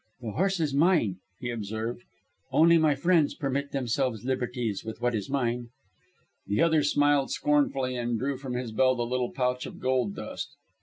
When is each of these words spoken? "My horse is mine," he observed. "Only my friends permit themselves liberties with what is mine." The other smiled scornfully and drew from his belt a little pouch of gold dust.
"My 0.19 0.31
horse 0.31 0.59
is 0.59 0.73
mine," 0.73 1.17
he 1.39 1.51
observed. 1.51 2.01
"Only 2.51 2.79
my 2.79 2.95
friends 2.95 3.35
permit 3.35 3.69
themselves 3.71 4.25
liberties 4.25 4.83
with 4.83 4.99
what 4.99 5.13
is 5.13 5.29
mine." 5.29 5.67
The 6.47 6.59
other 6.59 6.81
smiled 6.81 7.29
scornfully 7.29 7.95
and 7.97 8.17
drew 8.17 8.37
from 8.37 8.53
his 8.55 8.71
belt 8.71 8.97
a 8.97 9.03
little 9.03 9.31
pouch 9.31 9.67
of 9.67 9.79
gold 9.79 10.15
dust. 10.15 10.55